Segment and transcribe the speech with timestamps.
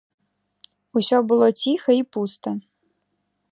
[1.01, 2.49] Усё было ціха і пуста.